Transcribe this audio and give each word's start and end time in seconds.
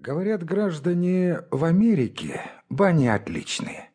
Говорят, 0.00 0.44
граждане, 0.44 1.40
в 1.50 1.64
Америке 1.64 2.42
бани 2.70 3.08
отличные. 3.08 3.90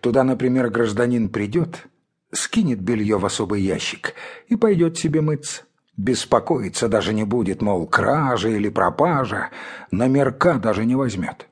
Туда, 0.00 0.22
например, 0.22 0.70
гражданин 0.70 1.30
придет, 1.30 1.88
скинет 2.30 2.80
белье 2.80 3.18
в 3.18 3.26
особый 3.26 3.60
ящик 3.60 4.14
и 4.46 4.54
пойдет 4.54 4.98
себе 4.98 5.20
мыться. 5.20 5.62
Беспокоиться 5.96 6.88
даже 6.88 7.12
не 7.12 7.24
будет, 7.24 7.60
мол, 7.60 7.88
кража 7.88 8.50
или 8.50 8.68
пропажа, 8.68 9.50
номерка 9.90 10.60
даже 10.60 10.84
не 10.84 10.94
возьмет. 10.94 11.48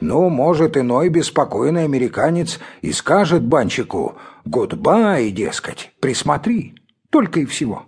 Ну, 0.00 0.30
может, 0.30 0.78
иной 0.78 1.10
беспокойный 1.10 1.84
американец 1.84 2.58
и 2.80 2.92
скажет 2.92 3.44
банщику 3.44 4.16
«Goodbye, 4.46 5.30
дескать, 5.30 5.92
присмотри», 6.00 6.76
только 7.10 7.40
и 7.40 7.44
всего. 7.44 7.84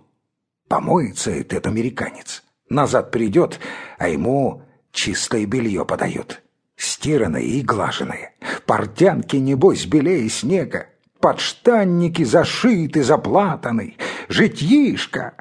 Помоется 0.67 1.31
этот 1.31 1.65
американец, 1.65 2.43
назад 2.69 3.09
придет, 3.09 3.59
а 3.97 4.07
ему 4.07 4.66
чистое 4.97 5.45
белье 5.45 5.85
подают, 5.85 6.41
стиранное 6.75 7.41
и 7.41 7.61
глаженное. 7.61 8.33
Портянки, 8.65 9.37
небось, 9.37 9.85
белее 9.85 10.27
снега, 10.27 10.87
подштанники 11.19 12.23
зашиты, 12.23 13.03
заплатаны, 13.03 13.95
житьишко. 14.27 15.35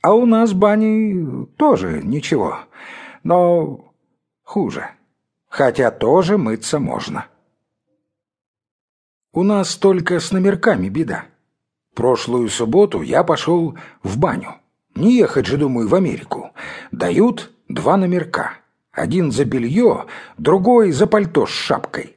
А 0.00 0.14
у 0.14 0.26
нас 0.26 0.52
бани 0.52 1.46
тоже 1.56 2.00
ничего, 2.04 2.60
но 3.24 3.92
хуже, 4.44 4.90
хотя 5.48 5.90
тоже 5.90 6.38
мыться 6.38 6.78
можно. 6.78 7.26
У 9.32 9.42
нас 9.42 9.74
только 9.74 10.20
с 10.20 10.30
номерками 10.30 10.88
беда. 10.88 11.26
Прошлую 11.94 12.48
субботу 12.48 13.02
я 13.02 13.24
пошел 13.24 13.76
в 14.04 14.18
баню. 14.18 14.54
Не 14.94 15.16
ехать 15.16 15.46
же, 15.46 15.56
думаю, 15.56 15.88
в 15.88 15.94
Америку. 15.94 16.52
Дают 16.92 17.52
два 17.68 17.96
номерка. 17.96 18.58
Один 18.92 19.30
за 19.30 19.44
белье, 19.44 20.06
другой 20.38 20.90
за 20.92 21.06
пальто 21.06 21.46
с 21.46 21.50
шапкой. 21.50 22.16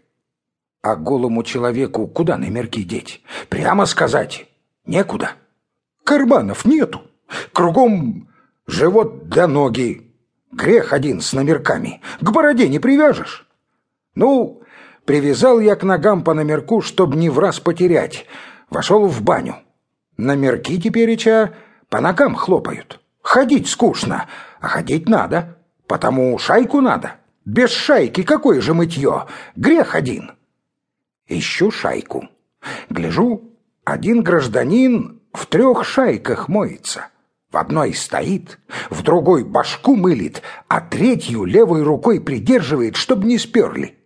А 0.82 0.96
голому 0.96 1.44
человеку 1.44 2.08
куда 2.08 2.38
номерки 2.38 2.84
деть? 2.84 3.22
Прямо 3.50 3.86
сказать, 3.86 4.48
некуда. 4.86 5.34
Карманов 6.06 6.64
нету. 6.64 7.02
Кругом 7.52 8.30
живот 8.66 9.28
для 9.28 9.48
ноги. 9.48 10.14
Грех 10.52 10.94
один 10.94 11.22
с 11.22 11.34
номерками. 11.34 12.02
К 12.22 12.32
бороде 12.32 12.70
не 12.70 12.80
привяжешь. 12.80 13.46
Ну, 14.16 14.64
привязал 15.06 15.60
я 15.60 15.76
к 15.76 15.84
ногам 15.84 16.24
по 16.24 16.34
номерку, 16.34 16.82
чтоб 16.82 17.14
не 17.14 17.30
в 17.30 17.40
раз 17.40 17.60
потерять. 17.60 18.26
Вошел 18.70 19.06
в 19.06 19.22
баню. 19.22 19.58
Номерки 20.18 20.80
тепереча 20.82 21.54
по 21.90 22.00
ногам 22.00 22.36
хлопают. 22.36 23.00
Ходить 23.30 23.70
скучно, 23.70 24.26
а 24.60 24.68
ходить 24.68 25.08
надо, 25.08 25.60
потому 25.86 26.40
шайку 26.40 26.82
надо. 26.82 27.18
Без 27.46 27.70
шайки 27.70 28.24
какое 28.24 28.60
же 28.60 28.74
мытье? 28.74 29.28
Грех 29.56 29.94
один. 29.94 30.32
Ищу 31.28 31.70
шайку. 31.70 32.28
Гляжу, 32.90 33.44
один 33.86 34.24
гражданин 34.24 35.22
в 35.32 35.46
трех 35.46 35.86
шайках 35.86 36.48
моется. 36.48 37.10
В 37.52 37.58
одной 37.58 37.94
стоит, 37.94 38.58
в 38.90 39.04
другой 39.04 39.44
башку 39.44 39.96
мылит, 39.96 40.42
а 40.68 40.82
третью 40.82 41.46
левой 41.46 41.84
рукой 41.84 42.20
придерживает, 42.20 42.96
чтобы 42.96 43.28
не 43.28 43.38
сперли. 43.38 43.99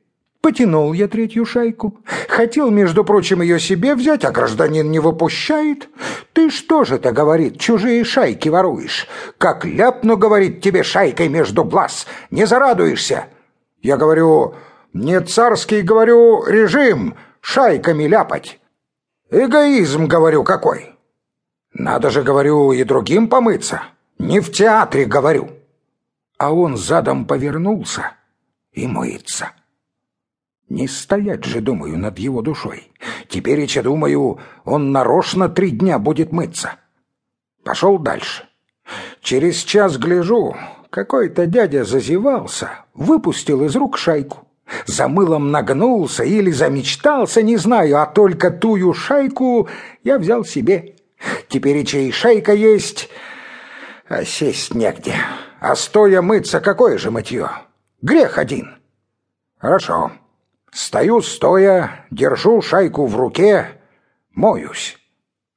Потянул 0.43 0.91
я 0.91 1.07
третью 1.07 1.45
шайку. 1.45 1.97
Хотел, 2.27 2.69
между 2.69 3.05
прочим, 3.05 3.41
ее 3.41 3.61
себе 3.61 3.95
взять, 3.95 4.25
а 4.25 4.31
гражданин 4.31 4.91
не 4.91 4.99
выпущает. 4.99 5.87
Ты 6.33 6.49
что 6.49 6.83
же 6.83 6.95
это, 6.95 7.13
говорит, 7.13 7.61
чужие 7.61 8.03
шайки 8.03 8.49
воруешь? 8.49 9.07
Как 9.37 9.63
ляпну, 9.63 10.17
говорит, 10.17 10.59
тебе 10.61 10.83
шайкой 10.83 11.29
между 11.29 11.63
глаз, 11.63 12.07
не 12.29 12.45
зарадуешься. 12.45 13.27
Я 13.81 13.95
говорю, 13.95 14.55
не 14.91 15.21
царский, 15.21 15.81
говорю, 15.81 16.43
режим 16.45 17.15
шайками 17.39 18.03
ляпать. 18.03 18.59
Эгоизм, 19.31 20.07
говорю, 20.07 20.43
какой. 20.43 20.93
Надо 21.71 22.09
же, 22.09 22.21
говорю, 22.21 22.73
и 22.73 22.83
другим 22.83 23.29
помыться. 23.29 23.83
Не 24.19 24.41
в 24.41 24.51
театре, 24.51 25.05
говорю. 25.05 25.51
А 26.37 26.51
он 26.53 26.75
задом 26.75 27.23
повернулся 27.23 28.11
и 28.73 28.87
мыется. 28.87 29.53
Не 30.73 30.87
стоять 30.87 31.45
же, 31.45 31.61
думаю, 31.61 31.99
над 31.99 32.17
его 32.17 32.41
душой. 32.41 32.91
Теперь, 33.27 33.63
я 33.69 33.83
думаю, 33.83 34.39
он 34.65 34.91
нарочно 34.91 35.47
три 35.47 35.69
дня 35.69 35.99
будет 35.99 36.31
мыться. 36.31 36.77
Пошел 37.63 37.99
дальше. 37.99 38.49
Через 39.21 39.57
час 39.57 39.99
гляжу, 39.99 40.55
какой-то 40.89 41.45
дядя 41.45 41.83
зазевался, 41.83 42.71
выпустил 42.95 43.63
из 43.65 43.75
рук 43.75 43.99
шайку. 43.99 44.47
За 44.87 45.07
мылом 45.07 45.51
нагнулся 45.51 46.23
или 46.23 46.49
замечтался, 46.49 47.43
не 47.43 47.57
знаю, 47.57 48.01
а 48.01 48.07
только 48.07 48.49
тую 48.49 48.95
шайку 48.95 49.69
я 50.03 50.17
взял 50.17 50.43
себе. 50.43 50.95
Теперь 51.49 51.77
и 51.77 51.85
чей 51.85 52.11
шайка 52.11 52.53
есть, 52.53 53.09
а 54.09 54.25
сесть 54.25 54.73
негде. 54.73 55.13
А 55.59 55.75
стоя 55.75 56.23
мыться, 56.23 56.59
какое 56.61 56.97
же 56.97 57.11
мытье? 57.11 57.51
Грех 58.01 58.39
один. 58.39 58.73
Хорошо. 59.59 60.13
Стою 60.73 61.21
стоя, 61.21 62.05
держу 62.09 62.61
шайку 62.61 63.05
в 63.05 63.15
руке, 63.15 63.79
моюсь. 64.33 64.97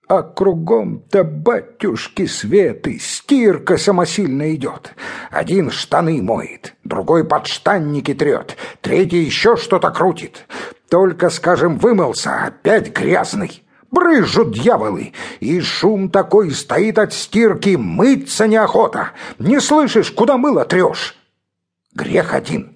А 0.08 0.22
кругом-то, 0.22 1.24
батюшки 1.24 2.26
Светы, 2.26 2.98
стирка 3.00 3.78
самосильно 3.78 4.54
идет. 4.54 4.94
Один 5.30 5.70
штаны 5.70 6.22
моет, 6.22 6.74
другой 6.84 7.24
подштанники 7.24 8.12
трет, 8.14 8.56
третий 8.82 9.22
еще 9.22 9.56
что-то 9.56 9.90
крутит. 9.90 10.46
Только, 10.90 11.30
скажем, 11.30 11.78
вымылся, 11.78 12.44
опять 12.44 12.92
грязный. 12.92 13.62
Брызжут 13.90 14.52
дьяволы, 14.52 15.14
и 15.40 15.60
шум 15.60 16.10
такой 16.10 16.50
стоит 16.50 16.98
от 16.98 17.14
стирки, 17.14 17.76
мыться 17.76 18.46
неохота. 18.46 19.12
Не 19.38 19.60
слышишь, 19.60 20.10
куда 20.10 20.36
мыло 20.36 20.64
трешь? 20.66 21.16
Грех 21.94 22.34
один 22.34 22.75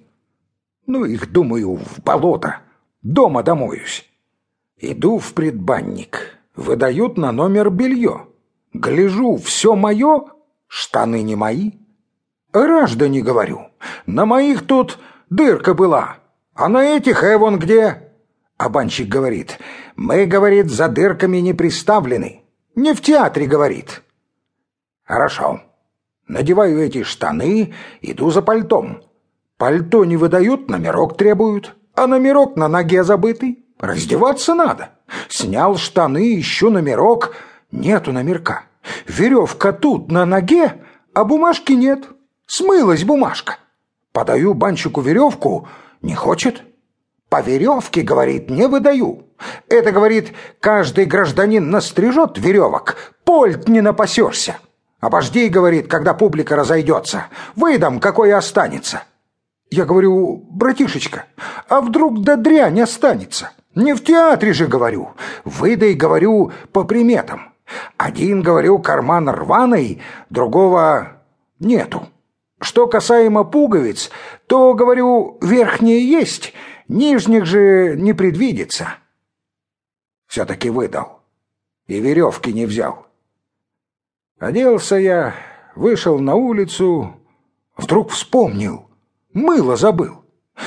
ну 0.91 1.05
их, 1.05 1.31
думаю, 1.31 1.75
в 1.75 2.03
болото. 2.03 2.59
Дома 3.01 3.43
домоюсь. 3.43 4.05
Иду 4.77 5.19
в 5.19 5.33
предбанник. 5.33 6.37
Выдают 6.53 7.17
на 7.17 7.31
номер 7.31 7.69
белье. 7.69 8.27
Гляжу, 8.73 9.37
все 9.37 9.75
мое, 9.75 10.25
штаны 10.67 11.21
не 11.21 11.37
мои. 11.37 11.71
Граждане, 12.51 13.21
говорю, 13.21 13.67
на 14.05 14.25
моих 14.25 14.67
тут 14.67 14.99
дырка 15.29 15.73
была, 15.73 16.17
а 16.53 16.67
на 16.67 16.83
этих, 16.83 17.23
э, 17.23 17.37
вон 17.37 17.57
где... 17.57 18.09
А 18.57 18.67
банщик 18.67 19.07
говорит, 19.07 19.59
мы, 19.95 20.25
говорит, 20.25 20.69
за 20.69 20.89
дырками 20.89 21.37
не 21.37 21.53
приставлены. 21.53 22.43
Не 22.75 22.93
в 22.93 23.01
театре, 23.01 23.47
говорит. 23.47 24.03
Хорошо. 25.03 25.61
Надеваю 26.27 26.79
эти 26.79 27.03
штаны, 27.03 27.73
иду 28.01 28.29
за 28.29 28.41
пальтом. 28.41 29.01
Пальто 29.61 30.05
не 30.05 30.17
выдают, 30.17 30.71
номерок 30.71 31.17
требуют, 31.17 31.75
а 31.93 32.07
номерок 32.07 32.55
на 32.55 32.67
ноге 32.67 33.03
забытый. 33.03 33.63
Раздеваться 33.79 34.55
надо. 34.55 34.89
Снял 35.29 35.77
штаны, 35.77 36.39
ищу 36.39 36.71
номерок. 36.71 37.35
Нету 37.71 38.11
номерка. 38.11 38.63
Веревка 39.07 39.71
тут 39.71 40.11
на 40.11 40.25
ноге, 40.25 40.81
а 41.13 41.25
бумажки 41.25 41.73
нет. 41.73 42.05
Смылась 42.47 43.03
бумажка. 43.03 43.57
Подаю 44.11 44.55
банщику 44.55 44.99
веревку, 44.99 45.67
не 46.01 46.15
хочет. 46.15 46.63
По 47.29 47.41
веревке, 47.41 48.01
говорит, 48.01 48.49
не 48.49 48.67
выдаю. 48.67 49.27
Это, 49.69 49.91
говорит, 49.91 50.33
каждый 50.59 51.05
гражданин 51.05 51.69
настрижет 51.69 52.39
веревок, 52.39 52.95
польт 53.25 53.69
не 53.69 53.81
напасешься. 53.81 54.55
Обожди, 54.99 55.49
говорит, 55.49 55.87
когда 55.87 56.15
публика 56.15 56.55
разойдется. 56.55 57.25
Выдам, 57.55 57.99
какой 57.99 58.33
останется. 58.33 59.03
Я 59.71 59.85
говорю, 59.85 60.45
братишечка, 60.49 61.27
а 61.69 61.79
вдруг 61.79 62.23
до 62.23 62.35
дрянь 62.35 62.81
останется? 62.81 63.51
Не 63.73 63.95
в 63.95 64.03
театре 64.03 64.51
же, 64.51 64.67
говорю. 64.67 65.11
Выдай, 65.45 65.93
говорю, 65.93 66.51
по 66.73 66.83
приметам. 66.83 67.53
Один, 67.95 68.41
говорю, 68.43 68.79
карман 68.79 69.29
рваный, 69.29 70.01
другого 70.29 71.21
нету. 71.59 72.09
Что 72.59 72.87
касаемо 72.87 73.45
пуговиц, 73.45 74.11
то, 74.45 74.73
говорю, 74.73 75.37
верхние 75.41 76.05
есть, 76.05 76.53
нижних 76.89 77.45
же 77.45 77.95
не 77.95 78.11
предвидится. 78.11 78.95
Все-таки 80.27 80.69
выдал. 80.69 81.21
И 81.87 81.97
веревки 81.97 82.51
не 82.51 82.65
взял. 82.65 83.07
Оделся 84.37 84.97
я, 84.97 85.33
вышел 85.75 86.19
на 86.19 86.35
улицу, 86.35 87.15
вдруг 87.77 88.11
вспомнил— 88.11 88.87
Мыло 89.33 89.75
забыл. 89.75 90.25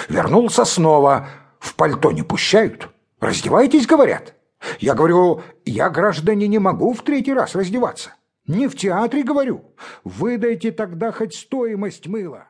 Вернулся 0.09 0.65
снова. 0.65 1.29
В 1.59 1.75
пальто 1.75 2.13
не 2.13 2.23
пущают. 2.23 2.89
Раздевайтесь, 3.21 3.87
говорят. 3.87 4.35
Я 4.81 4.95
говорю, 4.95 5.43
я, 5.65 5.91
граждане, 5.91 6.49
не 6.49 6.59
могу 6.59 6.93
в 6.93 7.03
третий 7.03 7.33
раз 7.33 7.55
раздеваться. 7.55 8.15
Не 8.47 8.69
в 8.69 8.77
театре, 8.77 9.23
говорю. 9.23 9.75
Выдайте 10.05 10.73
тогда 10.73 11.13
хоть 11.13 11.35
стоимость 11.35 12.07
мыла. 12.07 12.49